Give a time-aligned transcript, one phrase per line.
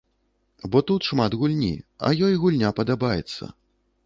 [0.75, 1.71] Бо тут шмат гульні,
[2.09, 3.53] а ёй гульня падабаецца.